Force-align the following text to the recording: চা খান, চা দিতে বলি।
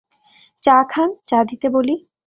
চা 0.63 0.77
খান, 0.89 1.09
চা 1.27 1.39
দিতে 1.49 1.67
বলি। 1.69 1.95